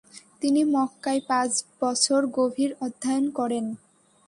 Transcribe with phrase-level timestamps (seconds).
[0.41, 1.51] তিনি মক্কায় পাঁচ
[1.81, 3.65] বছর গভীর অধ্যয়ন করেন।